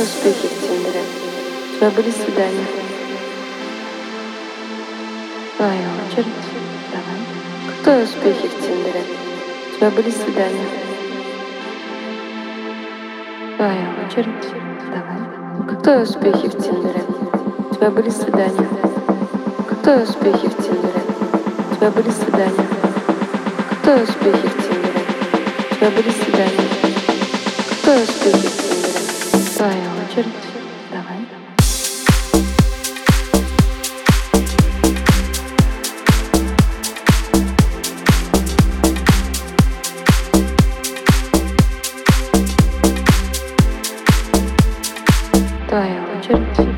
твои 0.00 0.06
успехи 0.06 0.48
в 0.48 0.60
Тиндере? 0.62 1.02
У 1.72 1.76
тебя 1.76 1.90
были 1.90 2.10
свидания? 2.10 2.66
Твоя 5.56 5.88
очередь. 6.06 6.26
Давай. 6.90 7.82
Твои 7.82 8.04
успехи 8.04 8.48
в 8.48 8.62
Тиндере? 8.62 9.02
У 9.72 9.76
тебя 9.76 9.90
были 9.90 10.10
свидания? 10.10 10.66
Твоя 13.56 13.88
очередь. 14.06 14.48
Давай. 14.90 15.82
Твои 15.82 16.02
успехи 16.02 16.48
в 16.48 16.62
Тиндере? 16.62 17.04
У 17.70 17.74
тебя 17.74 17.90
были 17.90 18.08
свидания? 18.08 18.68
Твои 19.82 20.02
успехи 20.02 20.48
в 20.48 20.56
Тиндере? 20.56 21.02
У 21.70 21.74
тебя 21.74 21.90
были 21.90 22.10
свидания? 22.10 22.68
Твои 23.82 24.02
успехи 24.02 24.48
в 24.48 24.62
Тиндере? 24.62 25.04
У 25.70 25.74
тебя 25.74 25.90
были 25.90 26.10
свидания? 26.10 26.68
Твои 27.82 28.02
успехи 28.02 28.36
в 28.36 28.40
Тиндере? 28.40 28.59
Твоя 29.60 29.74
очередь. 29.74 30.26
Давай. 30.90 31.18
Твоя 45.68 46.04
очередь. 46.16 46.69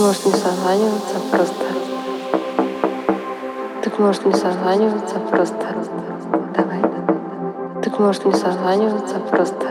Можешь 0.00 0.24
не 0.24 0.32
созваниваться, 0.32 1.14
просто... 1.30 1.64
Так 3.82 3.98
можешь 3.98 4.24
не 4.24 4.32
созваниваться, 4.32 5.20
просто... 5.30 5.66
Давай. 6.56 6.82
Так 7.82 7.98
можешь 7.98 8.24
не 8.24 8.32
созваниваться, 8.32 9.16
просто... 9.30 9.66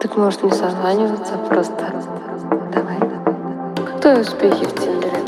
Так 0.00 0.16
можешь 0.16 0.42
не 0.42 0.50
созваниваться, 0.50 1.34
просто... 1.48 1.84
Давай. 2.72 2.98
Как 3.86 4.00
твои 4.00 4.20
успехи 4.20 4.64
в 4.64 4.74
Тиндере? 4.74 5.22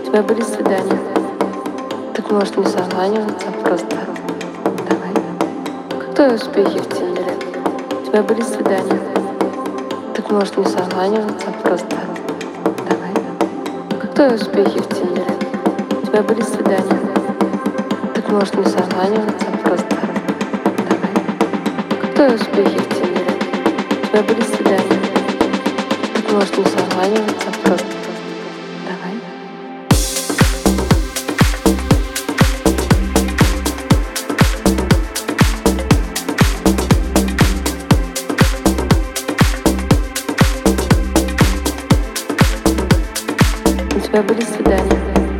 У 0.00 0.06
тебя 0.06 0.22
были 0.22 0.40
свидания? 0.40 0.98
Так 2.14 2.30
можешь 2.30 2.56
не 2.56 2.64
созваниваться, 2.64 3.46
просто... 3.62 3.96
Давай. 4.88 6.00
Как 6.00 6.14
твои 6.14 6.34
успехи 6.34 6.78
в 6.78 6.88
Тиндере? 6.88 7.36
У 8.00 8.06
тебя 8.06 8.22
были 8.22 8.40
свидания? 8.40 9.00
Так 10.14 10.30
может 10.30 10.56
не 10.56 10.64
созваниваться 10.64 11.48
просто. 11.62 12.11
Твои 14.22 14.36
успехи 14.36 14.78
в 14.78 14.88
Тиндере? 14.88 15.36
У 16.00 16.06
тебя 16.06 16.22
были 16.22 16.42
свидания? 16.42 17.00
Так 18.14 18.28
может 18.28 18.54
не 18.54 18.62
созваниваться 18.62 19.46
просто. 19.64 19.96
Давай. 20.88 22.14
Как 22.14 22.40
успехи 22.40 22.78
в 22.78 22.88
Тиндере? 22.94 23.26
У 24.00 24.06
тебя 24.06 24.22
были 24.22 24.42
свидания? 24.42 25.00
Так 26.14 26.32
может 26.32 26.56
не 26.56 26.64
созваниваться 26.66 27.48
просто. 27.64 28.01
тебя 44.12 44.22
были 44.22 44.42
свидания. 44.42 45.31